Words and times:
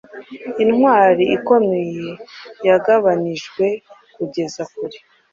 Intwari 0.63 1.23
ikomeye 1.37 2.09
yagabanijwe 2.67 3.65
kugeza 4.15 4.61
kure 4.75 4.97